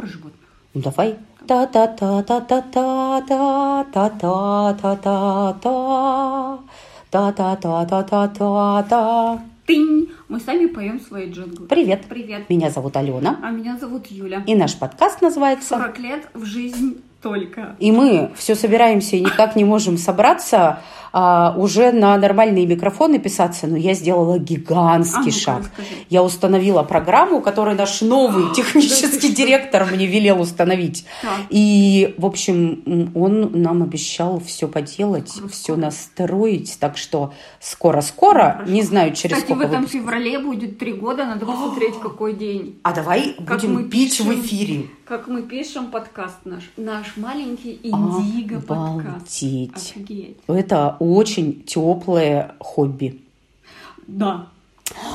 [0.00, 0.48] про животных?
[0.74, 1.16] Ну давай.
[1.46, 6.58] та та та та та та та та та та та та
[7.10, 10.08] та та та та та та та Тынь!
[10.28, 11.68] Мы сами поем свои джинглы.
[11.68, 12.06] Привет.
[12.08, 12.48] Привет.
[12.50, 13.38] Меня зовут Алена.
[13.42, 14.42] А меня зовут Юля.
[14.46, 17.76] И наш подкаст называется 40 лет в жизнь только.
[17.78, 20.80] И мы все собираемся и никак не можем собраться
[21.12, 25.58] а, уже на нормальные микрофоны писаться, но я сделала гигантский А ну-ка, шаг.
[25.60, 25.88] расскажи.
[26.08, 31.04] Я установила программу, которую наш новый технический директор мне велел установить.
[31.22, 31.30] Так.
[31.48, 36.76] И, в общем, он нам обещал все поделать, Скоро, все настроить.
[36.78, 38.70] Так что скоро-скоро, Хорошо.
[38.72, 40.00] не знаю, через Кстати, в сколько этом выпусков.
[40.00, 42.78] феврале будет три года, надо посмотреть, какой день.
[42.82, 44.86] А давай Как будем пить в эфире.
[45.10, 46.70] Как мы пишем подкаст наш.
[46.76, 49.42] Наш маленький индиго подкаст.
[49.42, 49.72] Обалдеть.
[49.74, 50.36] Офигеть.
[50.46, 53.20] Это очень теплое хобби.
[54.06, 54.46] Да.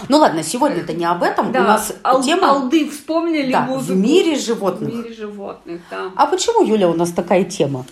[0.10, 1.54] Ну ладно, сегодня это не об этом.
[1.54, 3.98] Да, У нас ал- тема алды вспомнили да, в музыку.
[3.98, 4.94] мире В животных.
[4.94, 6.12] мире животных, да.
[6.18, 7.86] А почему, Юля, у нас такая тема?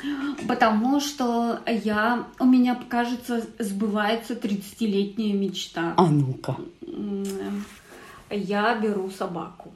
[0.45, 5.93] Потому что я, у меня, кажется, сбывается 30-летняя мечта.
[5.95, 6.57] А ну-ка.
[8.29, 9.71] Я беру собаку.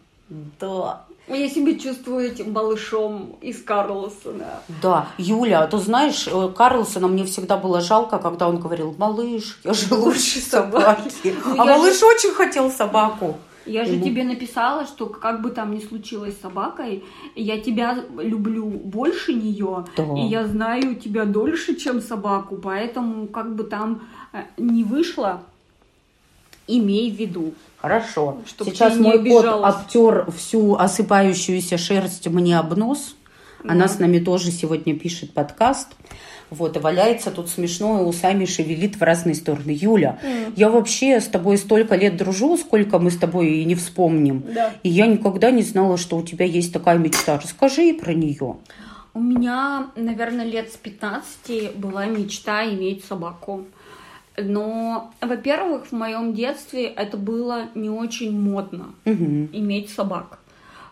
[0.59, 1.03] Да.
[1.27, 4.61] Я себя чувствую этим малышом из Карлсона.
[4.81, 9.59] Да, Юля, а ты знаешь, э, Карлсона мне всегда было жалко, когда он говорил, малыш,
[9.65, 11.35] я же лучше собаки.
[11.57, 13.37] А малыш очень хотел собаку.
[13.65, 17.03] Я же тебе написала, что как бы там ни случилось с собакой,
[17.35, 20.03] я тебя люблю больше нее, Да.
[20.17, 25.41] и я знаю тебя дольше, чем собаку, поэтому как бы там э, не вышло,
[26.67, 27.53] имей в виду.
[27.79, 28.37] Хорошо.
[28.45, 29.75] Чтоб Сейчас мой кот обижалась.
[29.75, 33.15] обтер всю осыпающуюся шерсть мне об нос.
[33.63, 33.87] Она Да.
[33.87, 35.89] с нами тоже сегодня пишет подкаст.
[36.49, 39.71] Вот, и валяется тут смешно, и усами шевелит в разные стороны.
[39.71, 40.17] Юля,
[40.55, 44.43] я вообще с тобой столько лет дружу, сколько мы с тобой и не вспомним.
[44.53, 44.71] Да.
[44.81, 47.37] И я никогда не знала, что у тебя есть такая мечта.
[47.37, 48.55] Расскажи про нее.
[49.13, 53.65] У меня, наверное, лет с 15 была мечта иметь собаку.
[54.37, 60.39] Но, во-первых, в моем детстве это было не очень модно иметь собак.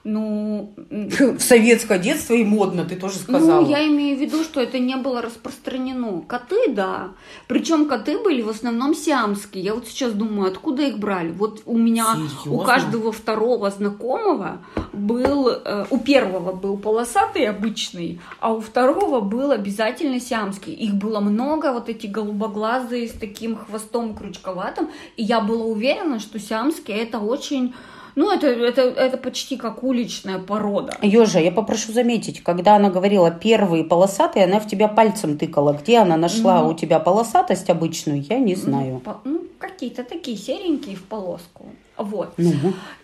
[0.05, 3.61] Ну, В советское детство и модно, ты тоже сказала.
[3.61, 6.21] Ну, я имею в виду, что это не было распространено.
[6.27, 7.09] Коты, да.
[7.47, 9.63] Причем коты были в основном сиамские.
[9.63, 11.31] Я вот сейчас думаю, откуда их брали.
[11.31, 12.65] Вот у меня, у Серьезно?
[12.65, 14.59] каждого второго знакомого
[14.93, 20.73] был, э, у первого был полосатый обычный, а у второго был обязательно сиамский.
[20.73, 24.89] Их было много, вот эти голубоглазые с таким хвостом крючковатым.
[25.17, 27.73] И я была уверена, что сиамские это очень...
[28.15, 30.93] Ну, это, это, это почти как уличная порода.
[31.01, 35.73] Ёжа, я попрошу заметить, когда она говорила первые полосатые, она в тебя пальцем тыкала.
[35.73, 36.69] Где она нашла Ну.
[36.69, 38.99] у тебя полосатость обычную, я не Ну, знаю.
[38.99, 41.65] по- Ну, какие-то такие серенькие в полоску.
[41.97, 42.33] Вот.
[42.37, 42.51] Ну,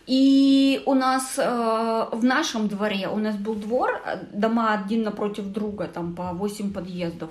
[0.08, 5.46] И у нас э, в нашем дворе, у нас был двор, э, дома один напротив
[5.46, 7.30] друга, там по 8 подъездов.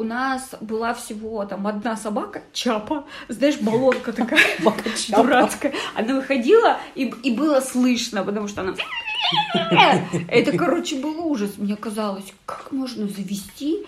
[0.00, 4.40] У нас была всего там одна собака, чапа, знаешь, баллонка такая
[5.14, 5.74] дурацкая.
[5.94, 8.74] Она выходила, и, и было слышно, потому что она...
[10.28, 11.58] Это, короче, был ужас.
[11.58, 13.86] Мне казалось, как можно завести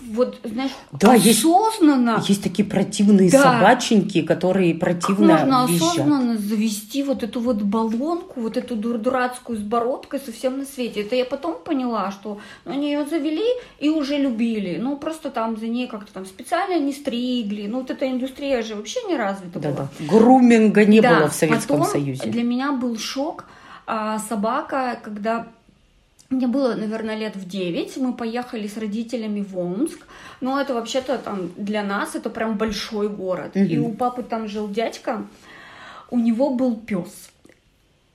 [0.00, 3.42] вот, знаешь, Да, есть- осознанно есть такие противные Да.
[3.42, 5.88] собаченьки, которые как противно можно визжат.
[5.92, 11.00] осознанно завести вот эту вот баллонку, вот эту дур- дурацкую с бородкой совсем на свете.
[11.02, 13.44] Это я потом поняла, что ну, они ее завели
[13.78, 14.78] и уже любили.
[14.80, 17.66] Ну, просто там за ней как-то там специально не стригли.
[17.66, 19.72] Ну, вот эта индустрия же вообще не развита была.
[19.72, 19.88] Да-да.
[20.06, 22.26] Груминга не Да, было в Советском потом Союзе.
[22.26, 23.44] Для меня был шок.
[23.88, 25.46] а, собака, когда
[26.30, 29.98] мне было, наверное, лет в 9, мы поехали с родителями в Омск.
[30.40, 33.52] Но это вообще-то там для нас это прям большой город.
[33.54, 33.84] И Мгм.
[33.86, 35.24] у папы там жил дядька,
[36.10, 37.30] у него был пес.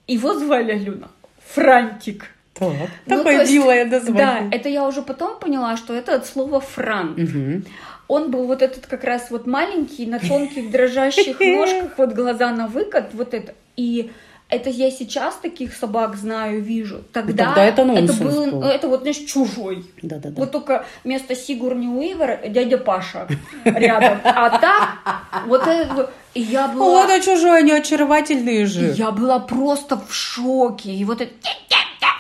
[0.08, 1.08] Его звали Алена.
[1.54, 2.26] Франтик.
[2.54, 2.70] Так,
[3.08, 4.50] Ну, такое есть, милое Да, название.
[4.52, 7.18] это я уже потом поняла, что это от слова франк.
[7.18, 7.66] Мгм.
[8.08, 12.68] Он был вот этот как раз вот маленький, на тонких дрожащих ножках, вот глаза на
[12.68, 13.54] выкат, вот это.
[13.78, 14.12] И
[14.52, 17.04] это я сейчас таких собак знаю, вижу.
[17.14, 18.64] Тогда, Тогда это нонсенс было, был.
[18.64, 19.86] это вот, знаешь, чужой.
[20.02, 20.36] Да-да-да.
[20.40, 23.28] Вот только вместо Сигурни Уивер дядя Паша
[23.64, 24.20] рядом.
[24.24, 26.12] А так, вот это.
[26.34, 26.86] И я была...
[26.86, 28.94] Вот, а чужой, они очаровательные же.
[28.98, 30.92] Я была просто в шоке.
[30.92, 31.32] И вот это...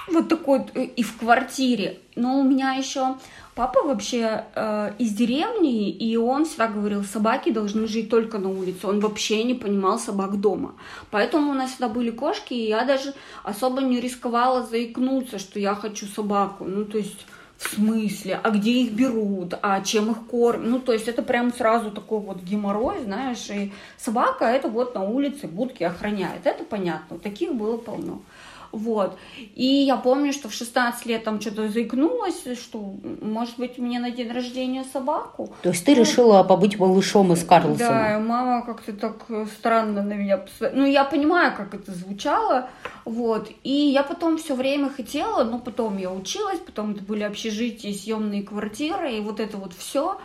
[0.07, 0.65] Вот такой...
[0.73, 1.99] э, И в квартире.
[2.15, 3.15] Но у меня еще
[3.55, 8.87] папа вообще э, из деревни, и он всегда говорил, собаки должны жить только на улице.
[8.87, 10.73] Он вообще не понимал собак дома.
[11.09, 13.13] Поэтому у нас всегда были кошки, и я даже
[13.43, 16.65] особо не рисковала заикнуться, что я хочу собаку.
[16.65, 17.25] Ну, то есть...
[17.61, 18.39] В смысле?
[18.41, 19.53] А где их берут?
[19.61, 20.67] А чем их кормят?
[20.67, 23.47] Ну, то есть это прям сразу такой вот геморрой, знаешь.
[23.51, 26.47] И собака это вот на улице будки охраняет.
[26.47, 27.19] Это понятно.
[27.19, 28.23] Таких было полно.
[28.71, 29.17] Вот.
[29.55, 34.11] И я помню, что в 16 лет там что-то заикнулась, что, может быть, мне на
[34.11, 35.53] день рождения собаку.
[35.61, 37.77] То есть ты ну, решила побыть малышом из Карлсона?
[37.77, 39.25] Да, мама как-то так
[39.57, 40.81] странно на меня посмотрела.
[40.81, 42.69] Ну, я понимаю, как это звучало,
[43.05, 43.49] вот.
[43.63, 48.43] И я потом все время хотела, но потом я училась, потом это были общежития, съемные
[48.43, 50.17] квартиры, и вот это вот все.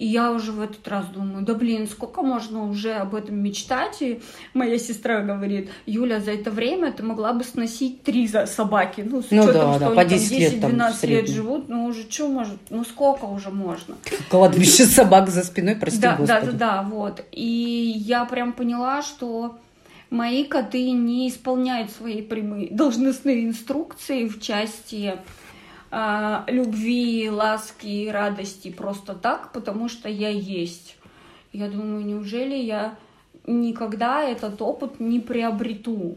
[0.00, 4.00] И я уже в этот раз думаю, да блин, сколько можно уже об этом мечтать?
[4.00, 4.22] И
[4.54, 9.02] моя сестра говорит, Юля, за это время ты могла бы сносить три за собаки.
[9.02, 11.84] Ну, с ну учетом, да, что да, по там 10 лет 10-12 лет живут, ну
[11.84, 13.94] уже что может, ну сколько уже можно?
[14.30, 16.28] Кладбище собак за спиной, прости да, господи.
[16.28, 17.22] Да, да, да, вот.
[17.30, 19.58] И я прям поняла, что
[20.08, 25.18] мои коты не исполняют свои прямые должностные инструкции в части
[25.90, 30.96] э, любви, ласки, радости просто так, потому что я есть.
[31.52, 32.94] Я думаю, неужели я
[33.46, 36.16] никогда этот опыт не приобрету?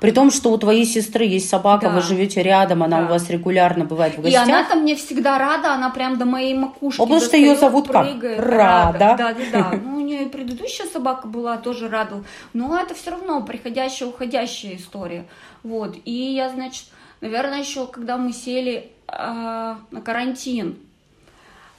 [0.00, 1.94] При том, что у твоей сестры есть собака, Да.
[1.94, 3.06] вы живете рядом, она Да.
[3.06, 4.44] у вас регулярно бывает в И гостях.
[4.48, 8.06] она-то мне всегда рада, она прям до моей макушки потому что достаёт, зовут как?
[8.06, 8.98] прыгает, Рада.
[8.98, 9.80] Да, да, да.
[9.82, 12.22] Ну, у нее и предыдущая собака была тоже рада.
[12.52, 15.26] Но это все равно приходящая, уходящая история.
[15.62, 15.96] Вот.
[16.04, 16.86] И я, значит,
[17.24, 20.76] наверное, еще когда мы сели а, на карантин,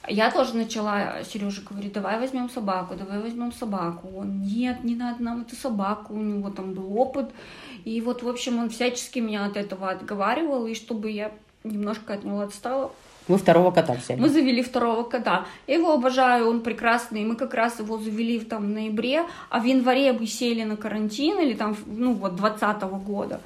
[0.08, 4.08] я тоже начала, Сережа говорит, давай возьмем собаку, давай возьмем собаку.
[4.16, 7.30] Он, нет, не надо нам эту собаку, у него там был опыт.
[7.84, 11.32] И вот, в общем, он всячески меня от этого отговаривал, и чтобы я
[11.64, 12.92] немножко от него отстала,
[13.28, 14.20] Вы второго кота взяли.
[14.20, 15.46] мы завели второго кота.
[15.66, 17.24] Я его обожаю, он прекрасный.
[17.24, 20.76] Мы как раз его завели в, там, в ноябре, а в январе мы сели на
[20.76, 23.40] карантин, или там, ну вот, 20 года.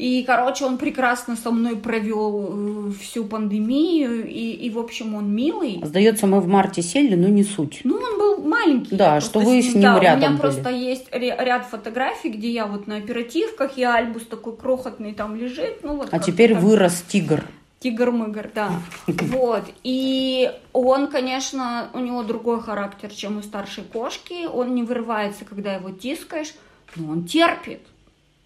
[0.00, 5.30] И, короче, он прекрасно со мной провел э, всю пандемию, и, и, в общем, он
[5.30, 5.80] милый.
[5.84, 7.82] Сдается, мы в марте сели, но не суть.
[7.84, 8.96] Ну, он был маленький.
[8.96, 10.40] Да, что вы с ним да, У рядом меня были.
[10.40, 15.36] просто есть ря- ряд фотографий, где я вот на оперативках, и Альбус такой крохотный там
[15.36, 15.80] лежит.
[15.82, 16.62] Ну, вот А теперь так.
[16.62, 17.44] вырос тигр.
[17.80, 18.70] Тигр-мыгр, да.
[19.06, 19.64] Вот.
[19.82, 24.46] И он, конечно, у него другой характер, чем у старшей кошки.
[24.46, 26.54] Он не вырывается, когда его тискаешь,
[26.96, 27.80] но он терпит.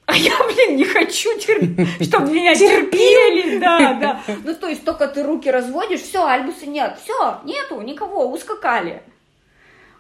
[0.06, 4.21] А я, блин, не хочу терпеть, чтобы меня терпели, да, да.
[4.45, 9.03] Ну, то есть, только ты руки разводишь, все, Альбуса нет, все, нету, никого, ускакали.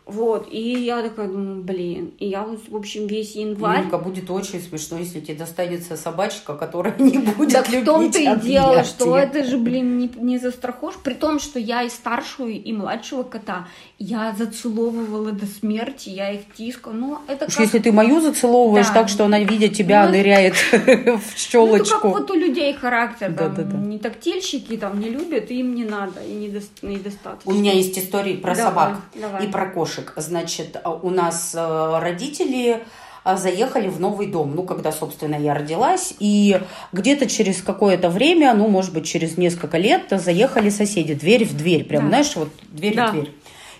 [0.06, 3.84] Вот, и я такая думаю, блин, и я вот, в общем, весь январь...
[3.84, 8.26] Юлька, будет очень смешно, если тебе достанется собачка, которая не будет Так в том-то и
[8.26, 10.96] любить дело, что это же, блин, не, не застрахуешь.
[11.02, 13.66] При том, что я и старшую, и младшего кота
[13.98, 16.92] я зацеловывала до смерти, я их тискала.
[16.92, 17.58] Ну, это как...
[17.58, 18.94] если ты мою зацеловываешь Да.
[18.94, 22.08] так, что она, видя тебя, Ну, ныряет в ну, это как щелочку.
[22.08, 23.78] вот у людей характер, там, Да-да-да.
[23.78, 27.50] не тактильщики там не любят, им не надо, и недос- недостаточно.
[27.50, 29.00] У меня есть истории про собак
[29.42, 29.93] и про кошек.
[30.16, 32.84] Значит, а, у нас э, родители
[33.24, 36.60] а, заехали в новый дом, ну, когда, собственно, я родилась, и
[36.92, 41.84] где-то через какое-то время, ну, может быть, через несколько лет заехали соседи, дверь в дверь,
[41.84, 42.08] прям, Да.
[42.08, 43.06] знаешь, вот дверь Да.
[43.08, 43.32] в дверь.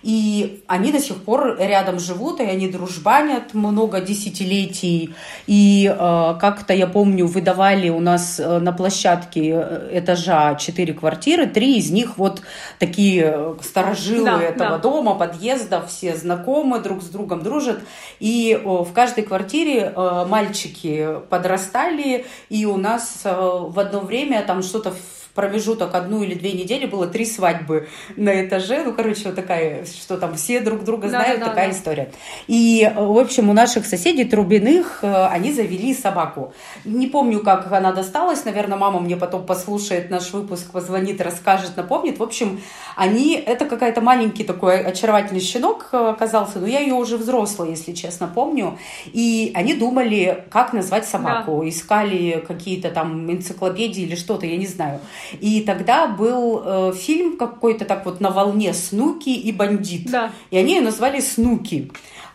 [0.05, 5.15] И они до сих пор рядом живут, и они дружбанят много десятилетий.
[5.47, 11.47] И э, как-то, я помню, выдавали у нас э, на площадке э, этажа четыре квартиры,
[11.47, 12.43] три из них вот
[12.79, 14.79] такие э, старожилы Да, этого да.
[14.79, 17.81] дома, подъезда, все знакомы, друг с другом дружат.
[18.21, 24.43] И о, в каждой квартире э, мальчики подрастали, и у нас э, в одно время
[24.43, 28.84] там что-то в промежуток одну или две недели было три свадьбы на этаже.
[28.84, 31.76] Ну, короче, вот такая, что там все друг друга Да, знают, да, да, такая да.
[31.76, 32.10] история.
[32.46, 36.55] И, в общем, у наших соседей Трубиных э, они завели собаку.
[36.84, 38.44] Не помню, как она досталась.
[38.44, 42.19] Наверное, мама мне потом послушает наш выпуск, позвонит, расскажет, напомнит.
[42.19, 42.60] В общем,
[42.96, 43.34] они...
[43.34, 46.60] Это какая-то маленький такой очаровательный щенок э, оказался.
[46.60, 48.79] Но я ее уже взрослая, если честно, помню.
[49.06, 51.67] И они думали, как назвать собаку.
[51.67, 55.00] Искали какие-то там энциклопедии или что-то, я не знаю.
[55.40, 60.10] И тогда был э, фильм какой-то так вот на волне «Снуки и бандит».
[60.10, 60.32] Да.
[60.50, 61.90] И они ее назвали Снуки.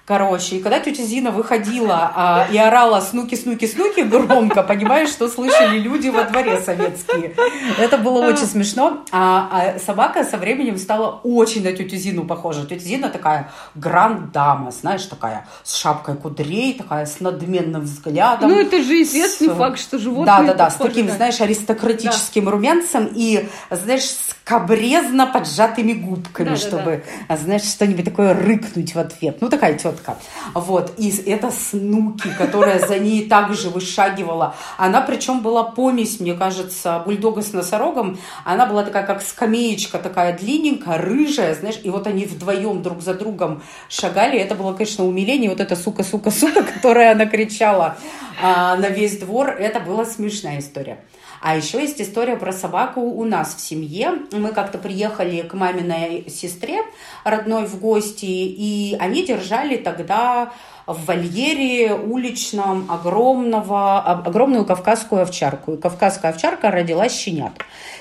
[0.10, 5.28] Короче, и когда тетя Зина выходила а, и орала «Снуки, снуки, снуки» громко, понимаешь, что
[5.30, 7.36] слышали люди во дворе советские.
[7.78, 9.04] Это было очень смешно.
[9.12, 12.66] А, а собака со временем стала очень на тетю Зину похожа.
[12.66, 18.50] Тетя Зина такая гранд-дама, знаешь, такая с шапкой кудрей, такая с надменным взглядом.
[18.50, 21.14] Ну, это же известный С- факт, что животные Да, да, да, с таким, да.
[21.14, 28.06] знаешь, аристократическим румянцем и, знаешь, с кабрезно поджатыми губками, Да, да, чтобы, а, знаешь, что-нибудь
[28.06, 29.38] такое рыкнуть в ответ.
[29.42, 29.99] Ну, такая тетка.
[30.00, 30.18] Четко.
[30.54, 30.94] Вот.
[30.98, 34.56] И это Снуки, которая за ней также вышагивала.
[34.78, 38.18] Она причем была помесь, мне кажется, бульдога с носорогом.
[38.46, 43.14] Она была такая, как скамеечка, такая длинненькая, рыжая, знаешь, и вот они вдвоем друг за
[43.14, 44.40] другом шагали.
[44.40, 45.50] Это было, конечно, умиление.
[45.50, 47.98] Вот эта сука, сука, сука, которая она кричала
[48.42, 49.50] а, на весь двор.
[49.50, 51.00] Это была смешная история.
[51.42, 54.12] А еще есть история про собаку у нас в семье.
[54.32, 56.82] Мы как-то приехали к маминой сестре
[57.24, 60.52] родной в гости, и они держали тогда
[60.86, 65.74] в вольере уличном огромного, огромную кавказскую овчарку.
[65.74, 67.54] И кавказская овчарка родила щенят.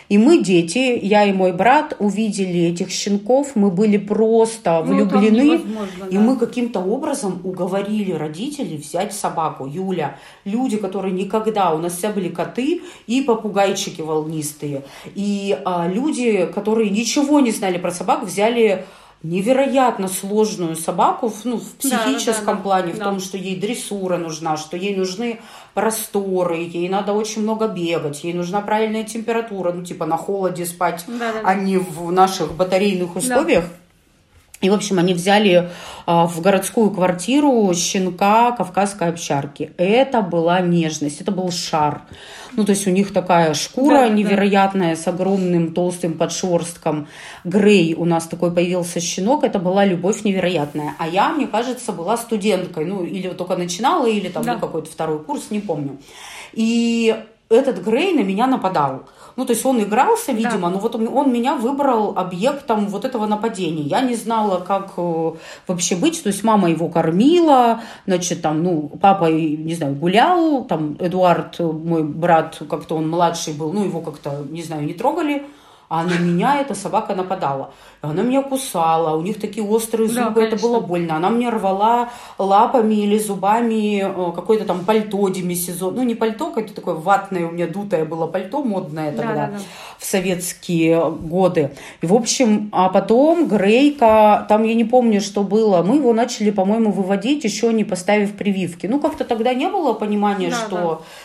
[0.09, 5.61] И мы, дети, я и мой брат, увидели этих щенков, мы были просто ну, влюблены.
[6.11, 6.21] И да.
[6.21, 9.67] мы каким-то образом уговорили родителей взять собаку.
[9.67, 14.85] Юля, люди, которые никогда, у нас все были коты и попугайчики волнистые.
[15.15, 18.87] И а, люди, которые ничего не знали про собак, взяли
[19.23, 23.01] невероятно сложную собаку ну, в психическом да, да, да, плане, да.
[23.01, 25.41] в том, что ей дрессура нужна, что ей нужны
[25.75, 31.05] просторы, ей надо очень много бегать, ей нужна правильная температура, ну, типа на холоде спать,
[31.09, 31.41] да, да, да.
[31.45, 33.65] а не в наших батарейных условиях.
[33.65, 33.71] Да.
[34.61, 35.71] И, в общем, они взяли
[36.05, 39.73] а, в городскую квартиру щенка кавказской общарки.
[39.77, 42.03] Это была нежность, это был шар.
[42.55, 45.01] Ну, то есть у них такая шкура да, невероятная да.
[45.01, 47.07] с огромным толстым подшерстком.
[47.45, 49.45] Грей у нас такой появился щенок.
[49.45, 50.95] Это была любовь невероятная.
[50.99, 52.85] А я, мне кажется, была студенткой.
[52.85, 54.55] Ну, или только начинала, или там да.
[54.55, 55.99] ну, какой-то второй курс, не помню.
[56.53, 57.15] И
[57.51, 59.05] этот Грей на меня нападал.
[59.37, 60.71] Ну, то есть он игрался, видимо, да.
[60.71, 63.83] но вот он, он меня выбрал объектом вот этого нападения.
[63.83, 65.33] Я не знала, как э,
[65.67, 66.23] вообще быть.
[66.23, 72.03] То есть мама его кормила, значит, там, ну, папа, не знаю, гулял, там, Эдуард, мой
[72.03, 75.47] брат, как-то он младший был, ну, его как-то, не знаю, не трогали
[75.89, 77.71] а на меня эта собака нападала.
[78.01, 81.17] Она меня кусала, у них такие острые зубы, да, это было больно.
[81.17, 85.97] Она мне рвала лапами или зубами э, какое-то там пальто демисезон.
[85.97, 89.53] Ну, не пальто, какое-то такое ватное у меня дутое было пальто, модное тогда, да, да,
[89.53, 89.59] да.
[89.99, 91.73] в советские годы.
[92.01, 96.51] И, в общем, а потом Грейка, там я не помню, что было, мы его начали,
[96.51, 98.87] по-моему, выводить, еще не поставив прививки.
[98.87, 100.77] Ну, как-то тогда не было понимания, да, что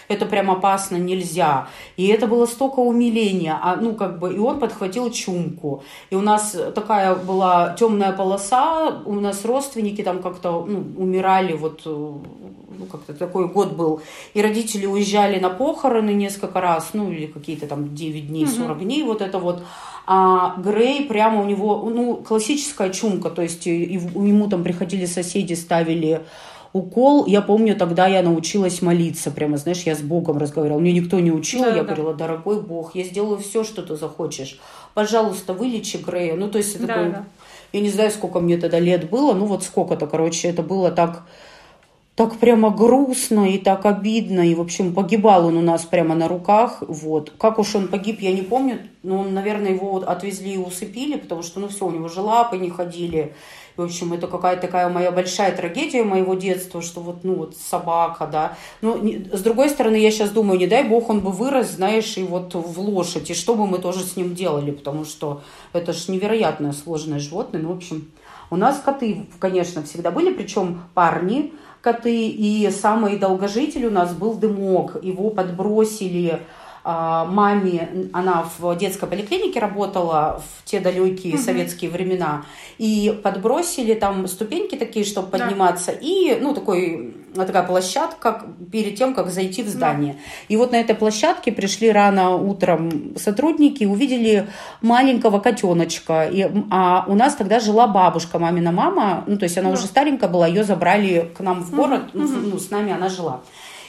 [0.10, 0.16] да.
[0.16, 1.68] это прям опасно, нельзя.
[1.98, 3.60] И это было столько умиления.
[3.62, 5.84] А, ну, как бы, и он подхватил чумку.
[6.10, 11.82] И у нас такая была темная полоса, у нас родственники там как-то ну, умирали, вот
[11.86, 14.02] э, ну, как-то такой год был.
[14.34, 18.84] И родители уезжали на похороны несколько раз, ну, или какие-то там 9 дней, 40 угу.
[18.84, 19.64] дней, вот это вот.
[20.06, 26.26] А Грей прямо у него, ну, классическая чумка, то есть ему там приходили соседи, ставили
[26.74, 27.26] укол.
[27.26, 29.32] Я помню, тогда я научилась молиться.
[29.32, 30.80] Прямо, знаешь, я с Богом разговаривала.
[30.80, 31.62] Мне никто не учил.
[31.62, 31.84] Да, я да.
[31.84, 34.60] говорила, дорогой Бог, я сделаю все, что ты захочешь.
[34.94, 36.36] Пожалуйста, вылечи Грея.
[36.36, 37.12] Ну, то есть, это да, такой...
[37.12, 37.26] Да.
[37.72, 39.34] Я не знаю, сколько мне тогда лет было.
[39.34, 41.24] Ну, вот сколько-то, короче, это было так
[42.16, 44.42] так прямо грустно и так обидно.
[44.42, 46.84] И, в общем, погибал он у нас прямо на руках.
[46.88, 47.34] Вот.
[47.40, 48.80] Как уж он погиб, я не помню.
[49.02, 52.58] Но, он, наверное, его отвезли и усыпили, потому что, ну, все, у него же лапы
[52.58, 53.34] не ходили.
[53.76, 58.28] В общем, это какая-то такая моя большая трагедия моего детства, что вот, ну, вот собака,
[58.28, 58.56] да.
[58.82, 62.18] Но не, с другой стороны, я сейчас думаю, не дай бог он бы вырос, знаешь,
[62.18, 65.42] и вот в лошадь, и что бы мы тоже с ним делали, потому что
[65.74, 67.62] это же невероятное сложное животное.
[67.62, 68.12] Ну, в общем,
[68.52, 74.36] у нас коты, конечно, всегда были, причем парни, коты, и самый долгожитель у нас был
[74.36, 75.04] дымок.
[75.04, 76.42] Его подбросили
[76.84, 81.42] маме, она в детской поликлинике работала в те далекие угу.
[81.42, 82.44] советские времена,
[82.78, 85.38] и подбросили там ступеньки такие, чтобы да.
[85.38, 90.14] подниматься, и, ну, такой, такая площадка перед тем, как зайти в здание.
[90.14, 90.20] Да.
[90.50, 94.50] И вот на этой площадке пришли рано утром сотрудники, увидели
[94.82, 99.70] маленького котеночка, и, а у нас тогда жила бабушка, мамина мама, ну, то есть она
[99.70, 99.76] да.
[99.76, 102.24] уже старенькая была, ее забрали к нам в город, угу.
[102.24, 103.42] ну, с нами она жила.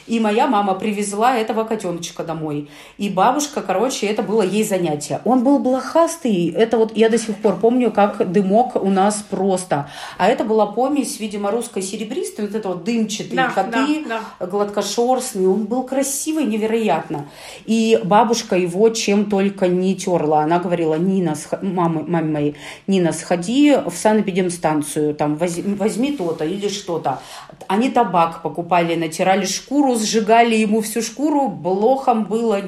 [0.06, 2.68] И моя мама привезла этого котеночка домой.
[2.98, 5.20] И бабушка, короче, это было ей занятие.
[5.24, 6.50] Он был блохастый.
[6.50, 9.88] Это вот я до сих пор помню, как дымок у нас просто.
[10.18, 12.46] А это была помесь, видимо, русской серебристой.
[12.46, 14.46] Вот это вот дымчатые да, коты, да, да.
[14.46, 15.48] гладкошерстные.
[15.48, 17.26] Он был красивый, невероятно.
[17.64, 20.42] И бабушка его чем только не терла.
[20.42, 22.56] Она говорила, Нина, мамы, маме моей,
[22.86, 27.20] Нина, сходи в санэпидемстанцию, там, возьми, возьми то-то или что-то.
[27.68, 32.60] Они табак покупали, натирали шкуру сжигали ему всю шкуру, блохом было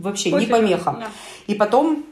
[0.00, 0.96] вообще Кофе, не помеха.
[1.00, 1.06] Да.
[1.46, 2.04] И потом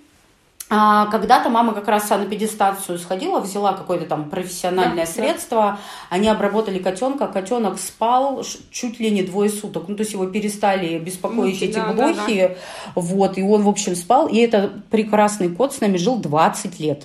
[0.75, 5.79] а, когда-то мама как раз на педестацию сходила, взяла какое-то там профессиональное да, средство, да.
[6.09, 10.99] они обработали котенка, котенок спал чуть ли не двое суток, ну то есть его перестали
[10.99, 12.55] беспокоить Мучи, эти да, блохи, да, да.
[12.95, 17.05] вот, и он в общем спал, и этот прекрасный кот с нами жил 20 лет.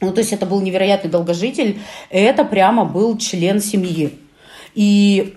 [0.00, 1.80] Ну, то есть это был невероятный долгожитель.
[2.08, 4.18] Это прямо был член семьи.
[4.74, 5.36] И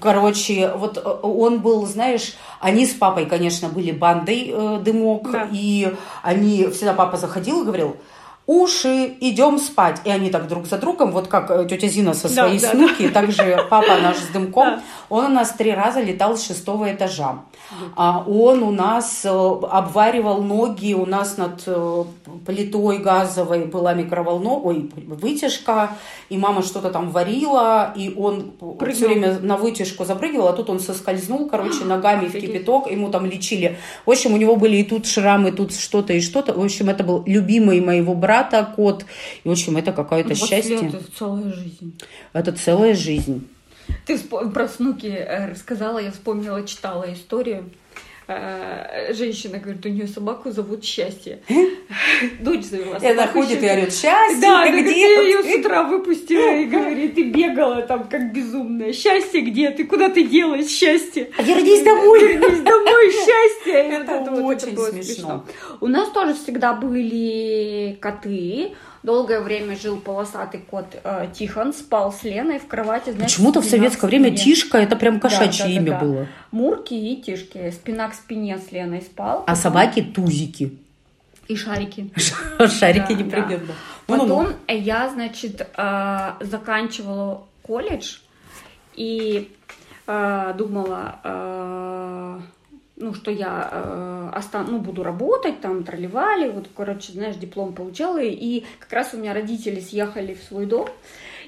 [0.00, 5.48] Короче, вот э, он был, знаешь, они с папой, конечно, были бандой э, дымок, Да.
[5.52, 7.96] и они всегда папа заходил и говорил,
[8.46, 10.00] уши, идем спать.
[10.04, 12.70] И они так друг за другом, вот как э, тетя Зина со Да, своей да,
[12.70, 14.82] снуки, так же папа наш с дымком, Да.
[15.10, 17.36] он у нас три раза летал с шестого этажа.
[17.96, 22.04] А он у нас э, обваривал ноги, у нас над э,
[22.44, 25.92] плитой газовой была микроволно, ой, вытяжка,
[26.28, 29.08] и мама что-то там варила, и он все Прыгнул.
[29.08, 32.52] время на вытяжку запрыгивал, а тут он соскользнул, короче, ногами в Офигеть.
[32.52, 33.78] кипяток, ему там лечили.
[34.04, 36.52] В общем, у него были и тут шрамы, и тут что-то, и что-то.
[36.52, 38.31] В общем, это был любимый моего брата
[38.76, 39.04] кот.
[39.44, 40.76] И, в общем, это какое-то счастье.
[40.88, 41.98] Это целая жизнь.
[42.32, 43.48] Это целая жизнь.
[44.06, 47.70] Ты про снуки э, рассказала, я вспомнила, читала историю.
[48.28, 51.40] Э, Женщина говорит, у нее собаку зовут Счастье.
[52.40, 55.52] Дочь завела И она собаку ходит и орет, счастье, Да, где где ты ее ты?»
[55.52, 58.92] с утра выпустила и говорит, ты бегала там как безумная.
[58.92, 59.84] Счастье где ты?
[59.84, 60.70] Куда ты делась?
[60.70, 61.30] Счастье.
[61.36, 62.20] А Вернись домой.
[62.20, 63.74] Вернись домой, счастье.
[64.02, 65.44] Это вот вот очень было смешно.
[65.80, 68.72] У нас тоже всегда были коты.
[69.02, 73.12] Долгое время жил полосатый кот э, Тихон, спал с Леной в кровати.
[73.12, 74.30] Почему-то в советское время.
[74.36, 75.98] Тишка это прям кошачье Да, да, да, имя да.
[75.98, 76.26] было.
[76.52, 77.70] Мурки и Тишки.
[77.72, 79.38] Спина к спине с Леной спал.
[79.38, 80.78] А Потом- собаки тузики.
[81.48, 82.10] И шарики.
[82.68, 83.66] Шарики Да, непременно.
[83.66, 83.72] да.
[84.06, 84.44] Ну-ну-ну.
[84.44, 88.18] Потом я, значит, э, заканчивала колледж
[88.94, 89.50] и
[90.06, 92.40] э, думала, э,
[92.96, 98.20] ну, что я э, остан- ну, буду работать, там, тролливали, вот, короче, знаешь, диплом получала,
[98.22, 100.88] и как раз у меня родители съехали в свой дом,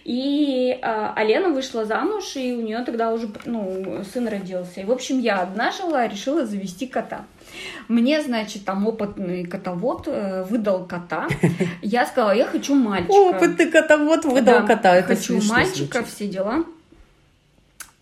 [0.04, 4.80] и э, Алена вышла замуж, и у нее тогда уже, ну, сын родился.
[4.80, 7.24] И, в общем, я одна жила, решила завести кота.
[7.88, 11.26] Мне, значит, там опытный котовод э, выдал кота.
[11.80, 13.12] Я сказала, я хочу мальчика.
[13.12, 14.94] Опытный котовод выдал Да, кота.
[14.96, 16.14] Это хочу мальчика, звучит.
[16.14, 16.64] все дела.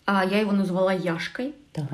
[0.05, 1.53] А я его назвала Яшкой.
[1.71, 1.85] Так.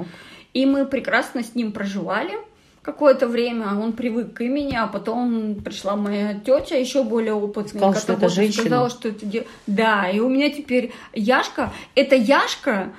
[0.53, 2.37] И мы прекрасно с ним проживали
[2.81, 3.75] какое-то время.
[3.75, 7.91] Он привык к имени, а потом пришла моя тетя, еще более опытная.
[7.91, 8.61] Сказала, что это женщина?
[8.63, 11.71] Сказала, что это Да, и у меня теперь Яшка.
[11.95, 12.93] Это Яшка,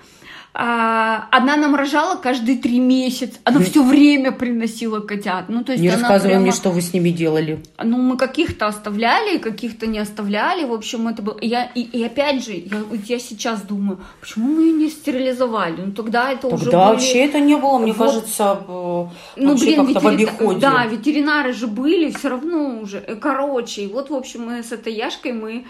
[0.53, 3.39] а, она нам рожала каждые три месяца.
[3.45, 5.45] Она все время приносила котят.
[5.49, 7.61] Ну, то есть Не рассказывай прямо- мне, что вы с ними делали.
[7.83, 10.65] ну, мы каких-то оставляли, каких-то не оставляли.
[10.65, 11.39] В общем, это было...
[11.41, 15.83] Я, и, и опять же, я, я сейчас думаю, почему мы ее не стерилизовали?
[15.87, 18.07] Ну, тогда это уже Тогда были- вообще это не было, мне Вот.
[18.09, 20.61] кажется, э, Ну, блин, как-то в ветери- обиходе.
[20.61, 22.99] Да, ветеринары же были, все равно уже.
[23.07, 25.65] Э, Короче, и вот, в общем, мы с этой Яшкой, мы...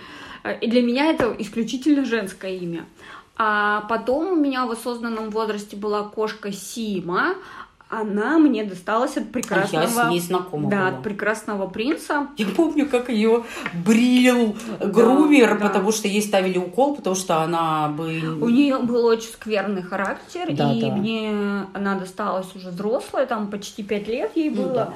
[0.45, 2.85] э, И для меня это исключительно женское имя.
[3.43, 7.37] А потом у меня в осознанном возрасте была кошка Сима.
[7.89, 9.83] Она мне досталась от прекрасного...
[9.83, 10.89] А я с ней знакома Да, была.
[10.89, 12.29] от прекрасного принца.
[12.37, 15.69] Я помню, как ее брил грумер, да.
[15.69, 18.21] потому что ей ставили укол, потому что она бы...
[18.43, 20.95] У нее был очень скверный характер, Да, и да.
[20.95, 21.31] мне
[21.73, 24.75] она досталась уже взрослая, там почти пять лет ей Ну было.
[24.75, 24.95] да.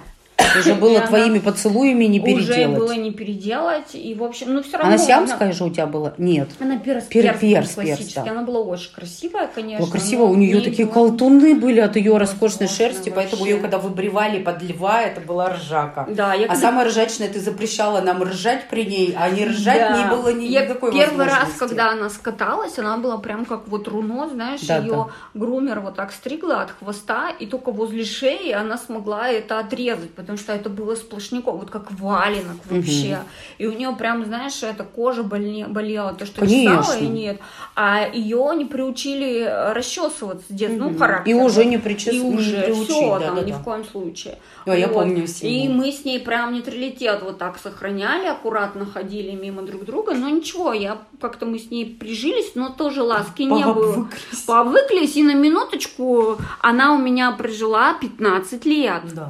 [0.59, 2.79] Уже было И она твоими поцелуями не Уже переделать.
[2.79, 4.95] было не переделать, и в общем, ну все равно.
[4.95, 6.15] Она сиамская же у тебя была?
[6.19, 6.49] Нет.
[6.61, 8.21] Она перс, Пер- перс, перс, перс, классический.
[8.25, 8.31] да.
[8.31, 9.85] Она была очень красивая, конечно.
[9.85, 13.59] Было красиво, но у нее такие было- колтуны были от ее роскошной шерсти, поэтому ее
[13.59, 16.07] когда выбривали под льва, это была ржака.
[16.09, 19.79] Да, я А когда- самое ржачное, ты запрещала нам ржать при ней, а не ржать
[19.81, 19.97] Да.
[20.03, 23.89] не было ни- Я никакой Первый раз, когда она скаталась, она была прям как вот
[23.89, 28.79] руно, знаешь, Да, ее грумер вот так стригла от хвоста, и только возле шеи она
[28.79, 33.21] смогла это отрезать, потому что это было сплошняком, вот как валенок вообще.
[33.59, 36.83] И у нее прям, знаешь, эта кожа боле- болела, то, что Конечно.
[36.83, 37.41] чесала, и нет.
[37.75, 41.31] А ее не приучили расчесываться с детства, ну, характер.
[41.31, 43.59] И уже не причес- И не уже приучить, все, да, там, да, ни да.
[43.59, 44.39] в коем случае.
[44.67, 44.95] Да, я Вот.
[44.95, 45.51] помню Симу.
[45.53, 50.29] И мы с ней прям нейтралитет вот так сохраняли, аккуратно ходили мимо друг друга, но
[50.29, 54.09] ничего, я как-то мы с ней прижились, но тоже ласки не было.
[54.47, 59.03] Пообвыклись, и на минуточку она у меня прожила 15 лет.
[59.15, 59.29] Да.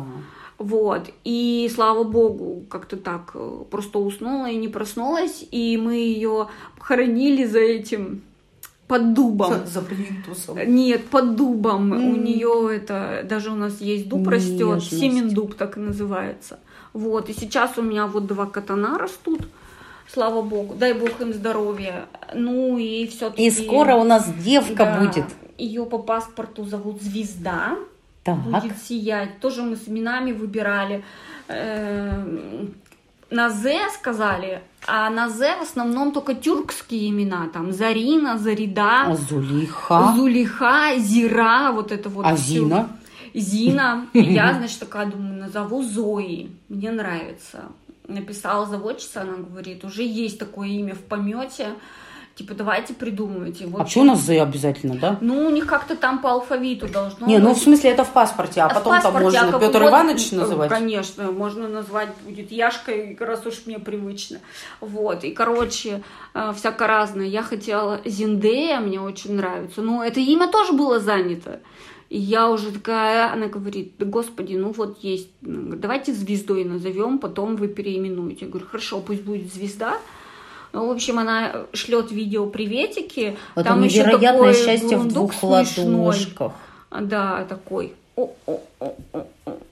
[0.58, 1.10] Вот.
[1.24, 7.44] И слава богу, как-то так э, просто уснула и не проснулась, и мы ее хоронили
[7.44, 8.22] за этим
[8.86, 9.52] под дубом.
[9.52, 10.58] За, за плинтусом.
[10.66, 11.92] Нет, под дубом.
[11.92, 12.10] М.
[12.10, 15.00] У нее это даже у нас есть дуб растет, Нежность.
[15.00, 16.60] семендуб так и называется.
[16.92, 17.28] Вот.
[17.28, 19.40] И сейчас у меня вот два катана растут.
[20.12, 22.06] Слава богу, дай бог им здоровья.
[22.34, 23.46] Ну и все-таки.
[23.46, 25.24] И скоро у нас девка будет.
[25.58, 27.76] Ее по паспорту зовут Звезда.
[28.24, 28.38] Так.
[28.38, 29.40] Будет сиять.
[29.40, 31.04] Тоже мы с именами выбирали.
[31.48, 32.74] Эм,
[33.30, 37.48] На З сказали, а на З в основном только тюркские имена.
[37.52, 39.16] Там Зарина, Зарида.
[39.28, 40.12] Зулиха.
[40.16, 42.26] Зулиха, Зира, вот это вот.
[42.26, 42.64] А всё.
[42.64, 42.88] Зина?
[43.34, 44.06] Зина.
[44.14, 46.50] Я, значит, такая думаю, назову Зои.
[46.68, 47.58] Мне нравится.
[48.08, 51.68] написала заводчица, она говорит, уже есть такое имя в помете,
[52.34, 53.66] типа, давайте придумывайте.
[53.66, 55.18] В а почему у нас «зы» обязательно, да?
[55.20, 57.44] Ну, у них как-то там по алфавиту должно Не, быть.
[57.44, 60.68] ну, в смысле, это в паспорте, а, а потом там можно а Петр Иванович называть?
[60.68, 64.38] Конечно, можно назвать будет Яшкой, раз уж мне привычно.
[64.80, 66.02] Вот, и, короче,
[66.34, 67.26] э, всяко разное.
[67.26, 71.60] Я хотела Зиндея, мне очень нравится, но это имя тоже было занято.
[72.10, 77.56] И я уже такая, она говорит, да господи, ну вот есть, давайте звездой назовем, потом
[77.56, 78.44] вы переименуете.
[78.44, 79.98] Я говорю, хорошо, пусть будет звезда.
[80.74, 83.36] Ну, в общем, она шлет видео приветики.
[83.54, 86.52] Вот там еще такое счастье в двух ладошках.
[86.90, 87.94] Да, такой.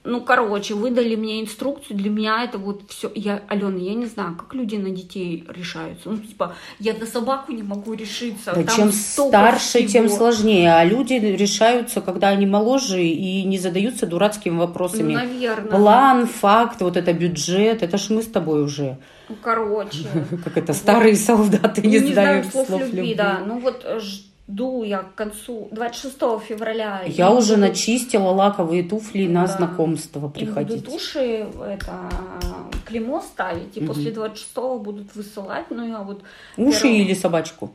[0.05, 3.09] Ну, короче, выдали мне инструкцию, для меня это вот все.
[3.15, 6.09] Я, Алена, я не знаю, как люди на детей решаются.
[6.09, 8.53] Ну, типа, я на собаку не могу решиться.
[8.53, 9.87] Да, чем старше, всего.
[9.87, 10.73] тем сложнее.
[10.75, 15.13] А люди решаются, когда они моложе и не задаются дурацкими вопросами.
[15.13, 15.71] Ну, наверное.
[15.71, 18.97] План, факт, вот это бюджет, это ж мы с тобой уже.
[19.29, 20.05] Ну, короче.
[20.43, 23.15] Как это, старые солдаты не знают слов любви.
[23.15, 23.85] Да, ну вот
[24.47, 27.03] жду я к концу 26 февраля.
[27.05, 27.67] Я уже буду...
[27.67, 29.57] начистила лаковые туфли на да.
[29.57, 30.77] знакомство приходить.
[30.77, 32.09] И буду туши это
[32.85, 33.87] клеймо ставить, и угу.
[33.87, 35.65] после 26 будут высылать.
[35.69, 36.23] Ну я вот
[36.57, 36.97] уши первого...
[36.97, 37.71] или собачку?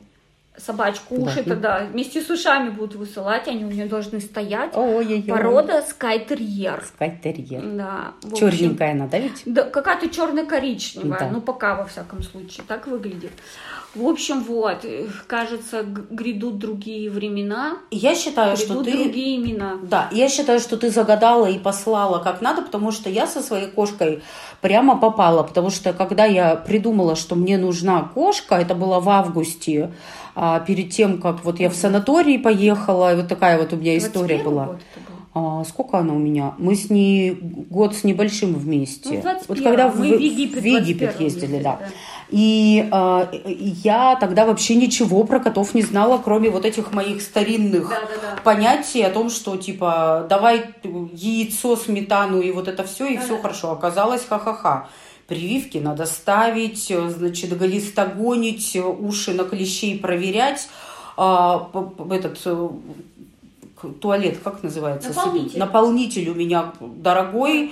[0.65, 1.49] Собачку уши да.
[1.49, 4.75] тогда вместе с ушами будут высылать, они у нее должны стоять.
[4.75, 5.23] Ой-ой-ой.
[5.23, 6.83] Порода скайтерьер.
[6.87, 7.61] Скайтерьер.
[7.61, 8.13] Да.
[8.35, 9.41] Черненькая она, да ведь?
[9.45, 11.29] Да, какая-то черно-коричневая, да.
[11.31, 13.31] ну пока во всяком случае так выглядит.
[13.95, 14.85] В общем, вот,
[15.25, 17.79] кажется, грядут другие времена.
[17.89, 18.91] Я считаю, что ты...
[18.91, 19.77] другие имена.
[19.81, 23.67] Да, я считаю, что ты загадала и послала как надо, потому что я со своей
[23.67, 24.21] кошкой
[24.61, 29.91] прямо попала, потому что когда я придумала, что мне нужна кошка, это было в августе,
[30.41, 33.97] а, перед тем, как вот я в санаторий поехала, и вот такая вот у меня
[33.97, 34.77] история была.
[35.33, 36.53] А, сколько она у меня?
[36.57, 39.21] Мы с ней год с небольшим вместе.
[39.21, 41.77] Ну, вот когда в, в Египет, в Египет ездили, да.
[41.81, 41.87] да.
[42.29, 43.25] И э,
[43.83, 48.35] я тогда вообще ничего про котов не знала, кроме вот этих моих старинных да, да,
[48.35, 48.41] да.
[48.41, 50.67] понятий о том, что типа давай
[51.11, 53.41] яйцо, сметану и вот это все, и да, все да.
[53.41, 53.71] хорошо.
[53.71, 54.87] Оказалось, ха-ха-ха.
[55.29, 60.67] Прививки надо ставить, значит, глистогонить, уши на клещей проверять.
[61.15, 61.69] А,
[62.11, 62.69] этот э,
[64.01, 65.09] туалет, как называется?
[65.09, 65.59] Наполнитель.
[65.59, 67.71] Наполнитель у меня дорогой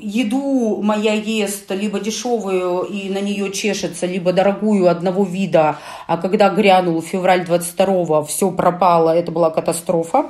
[0.00, 6.50] еду моя ест либо дешевую и на нее чешется, либо дорогую одного вида, а когда
[6.50, 10.26] грянул февраль 22-го, все пропало, это была катастрофа.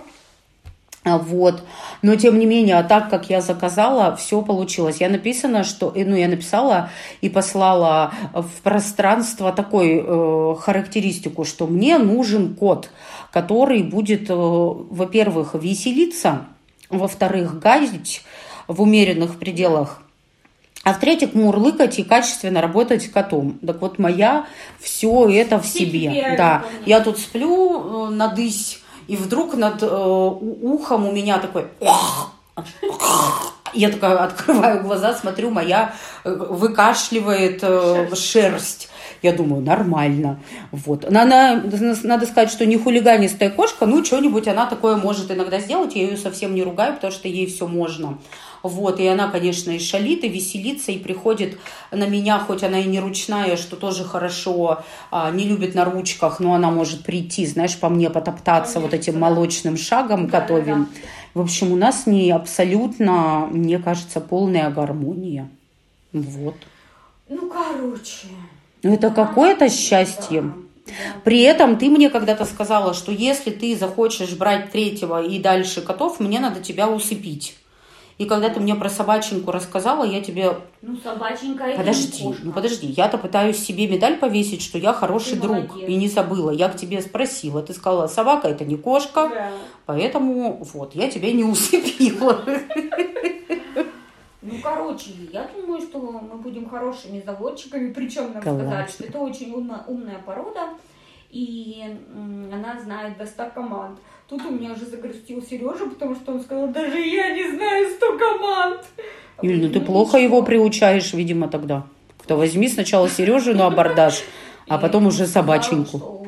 [1.07, 1.62] Вот.
[2.03, 4.97] Но тем не менее, а так как я заказала, все получилось.
[5.01, 6.90] Я написано, что, э, ну, я написала
[7.21, 12.90] и послала в пространство такой э, характеристику, что мне нужен кот,
[13.33, 16.47] который будет, э, во-первых, веселиться,
[16.90, 18.23] во-вторых, газить,
[18.66, 20.03] в умеренных пределах.
[20.83, 23.59] А в-третьих, мурлыкать и качественно работать с котом.
[23.64, 24.47] Так вот, моя
[24.79, 26.35] все это в себе.
[26.37, 26.64] Да.
[26.85, 31.66] Я тут сплю э, надысь, и вдруг над э, ухом у меня такой...
[33.73, 38.88] Я такая открываю глаза, смотрю, моя э, выкашливает э, шерсть.
[39.23, 40.41] Я думаю, нормально.
[40.73, 41.05] Вот.
[41.05, 41.63] Она, она,
[42.03, 45.95] надо сказать, что не хулиганистая кошка, ну, что-нибудь она такое может иногда сделать.
[45.97, 48.19] Я ее совсем не ругаю, потому что ей все можно.
[48.63, 51.59] Вот, и она, конечно, и шалит, и веселится, и приходит
[51.91, 56.41] на меня, хоть она и не ручная, что тоже хорошо, а, не любит на ручках,
[56.41, 60.85] но она может прийти, знаешь, по мне потоптаться конечно, вот этим молочным шагом да, готовим.
[60.85, 61.09] Да, да.
[61.35, 65.49] В общем, у нас не абсолютно, мне кажется, полная гармония.
[66.13, 66.57] Вот.
[67.29, 68.29] Ну, короче.
[68.87, 70.53] Ну, это какое-то счастье.
[71.25, 76.20] При этом ты мне когда-то сказала, что если ты захочешь брать третьего и дальше котов,
[76.20, 77.57] мне надо тебя усыпить.
[78.18, 80.57] И когда ты мне про собаченьку рассказала, я тебе...
[80.83, 82.87] Ну, собаченька Подожди, не ну подожди.
[82.87, 85.68] Я-то пытаюсь себе медаль повесить, что я хороший ты друг.
[85.68, 85.88] Молодец.
[85.88, 86.51] И не забыла.
[86.53, 87.61] Я к тебе спросила.
[87.62, 89.29] Ты сказала, собака это не кошка.
[89.35, 89.51] Да.
[89.85, 92.40] Поэтому вот, я тебя не усыпила.
[94.57, 97.92] Ну, короче, я думаю, что мы будем хорошими заводчиками.
[97.92, 98.61] Причем нам Классно.
[98.61, 100.71] сказали, что это очень умная, умная порода.
[101.31, 101.83] И
[102.53, 103.99] она знает до 100 команд.
[104.29, 108.19] Тут у меня уже загрустил Сережа, потому что он сказал, даже я не знаю 100
[108.19, 108.81] команд.
[109.42, 111.87] Юль, ну ты ну, плохо его приучаешь, видимо, тогда.
[112.19, 114.23] Кто возьми сначала Сережу на абордаж,
[114.69, 116.23] а потом уже собаченьку.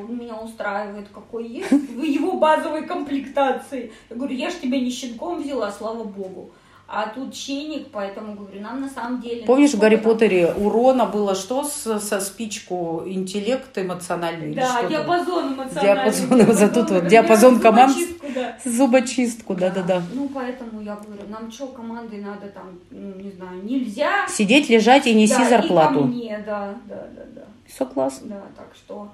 [0.44, 3.92] Устраивает, какой есть, в его базовой комплектации.
[4.10, 6.50] Я говорю, я ж тебя не щенком взяла, слава богу.
[6.90, 9.44] А тут щеник, поэтому говорю, нам на самом деле...
[9.44, 13.02] Помнишь, в Гарри Поттере у Рона было что с- со спичку?
[13.06, 14.52] Интеллект эмоциональный?
[14.52, 14.88] или Да, там?
[14.88, 15.82] диапазон эмоциональный.
[15.82, 17.92] Диапазон, вот за тут вот, диапазон команд.
[17.92, 18.56] Зубочистку, да.
[18.64, 20.02] Зубочистку, да-да-да.
[20.14, 24.26] Ну, поэтому я говорю, нам что, командой надо там, ну, не знаю, нельзя.
[24.28, 25.94] Сидеть, лежать и неси Да, И зарплату.
[26.00, 27.42] ко мне, да, да, да, да.
[27.76, 28.28] Согласна.
[28.28, 29.08] Да, так что,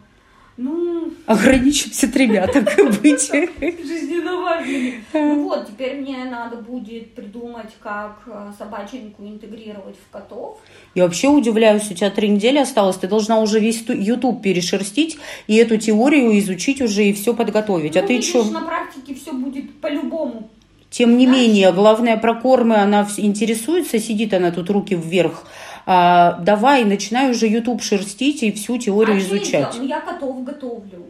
[0.56, 3.30] ну, Ограничимся тремя, так и быть.
[3.30, 5.04] жизненно важными.
[5.12, 10.58] Ну вот, теперь мне надо будет придумать, как э, собаченьку интегрировать в котов.
[10.94, 15.56] Я вообще удивляюсь, у тебя три недели осталось, ты должна уже весь YouTube перешерстить и
[15.56, 17.96] эту теорию изучить уже и все подготовить.
[17.96, 18.44] А ну, ты видишь, что?
[18.44, 20.50] на практике все будет по-любому.
[20.90, 25.44] Тем не Знаешь- менее, главное про кормы, она интересуется, сидит она тут руки вверх.
[25.86, 29.72] А, давай, начинай уже YouTube шерстить и всю теорию а я изучать.
[29.72, 29.82] делаю?
[29.82, 31.06] Ну, я котов готовлю.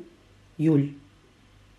[0.58, 0.92] Юль,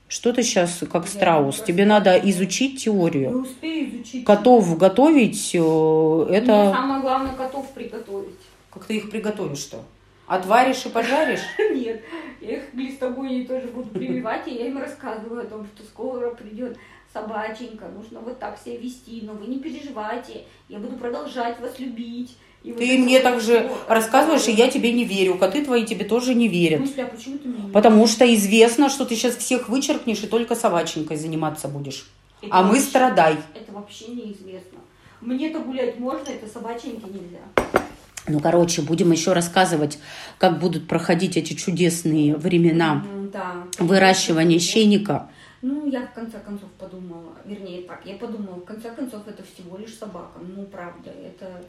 [0.08, 1.56] что ты сейчас как Я страус?
[1.56, 3.42] просто- Тебе надо изучить Я теорию.
[3.42, 4.26] успею изучить.
[4.26, 6.72] Котов готовить, э, Мне это...
[6.74, 8.36] самое главное котов приготовить.
[8.72, 9.84] Как ты их приготовишь-то?
[10.28, 11.42] Отваришь и пожаришь?
[11.60, 12.02] Нет,
[12.42, 16.78] я их глистогонии тоже буду прививать, и я им рассказываю о том, что скоро придет
[17.14, 22.38] собаченька, нужно вот так себя вести, но вы не переживайте, я буду продолжать вас любить.
[22.66, 23.78] И вот Ты мне вот также всё.
[23.88, 25.36] рассказываешь, и я тебе не верю.
[25.38, 26.80] Коты твои тебе тоже не верят.
[26.80, 30.28] смысле, а почему ты мне не Потому что известно, что ты сейчас всех вычеркнешь и
[30.28, 32.08] только собаченькой заниматься будешь.
[32.42, 33.38] Это А мы вообще- страдай.
[33.54, 34.80] Это вообще неизвестно.
[35.22, 37.84] Мне-то гулять можно, это собаченьке нельзя.
[38.28, 40.00] Ну, короче, будем еще рассказывать,
[40.40, 43.54] как будут проходить эти чудесные времена Да.
[43.78, 45.30] выращивания щеника.
[45.62, 49.78] Ну, я в конце концов подумала, вернее так, я подумала, в конце концов это всего
[49.78, 50.40] лишь собака.
[50.42, 51.62] Ну, правда, это...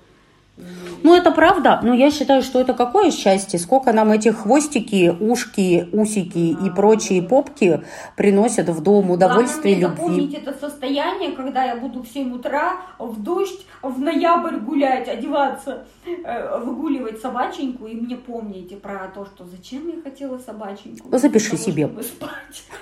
[1.03, 5.88] Ну, это правда, но я считаю, что это какое счастье, сколько нам эти хвостики, ушки,
[5.92, 7.83] усики и прочие попки
[8.16, 10.25] приносят в дом удовольствие, Главное любви.
[10.25, 15.85] запомнить это состояние, когда я буду в 7 утра в дождь, в ноябрь гулять, одеваться,
[16.07, 21.09] э, выгуливать собаченьку, и мне помните про то, что зачем я хотела собаченьку.
[21.11, 21.90] Ну, запиши того, себе.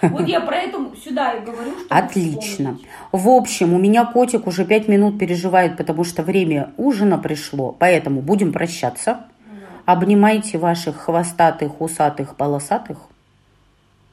[0.02, 2.78] Вот я про это сюда и говорю, Отлично.
[3.12, 8.22] В общем, у меня котик уже пять минут переживает, потому что время ужина пришло, поэтому
[8.22, 9.26] будем прощаться.
[9.84, 12.98] Обнимайте ваших хвостатых, усатых, полосатых.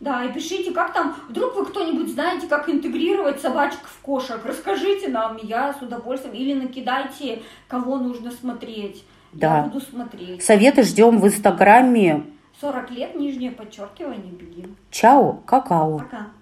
[0.01, 4.41] Да, и пишите, как там, вдруг вы кто-нибудь знаете, как интегрировать собачек в кошек.
[4.43, 6.33] Расскажите нам, я с удовольствием.
[6.33, 9.05] Или накидайте, кого нужно смотреть.
[9.31, 9.57] Да.
[9.57, 10.43] Я буду смотреть.
[10.43, 12.23] Советы ждем в инстаграме.
[12.59, 14.67] 40 лет, нижнее подчеркивание, беги.
[14.89, 15.99] Чао, какао.
[15.99, 16.27] Пока.